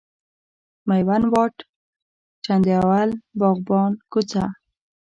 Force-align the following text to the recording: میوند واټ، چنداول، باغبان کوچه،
میوند 0.87 1.25
واټ، 1.33 1.55
چنداول، 2.43 3.09
باغبان 3.39 3.91
کوچه، 4.11 4.43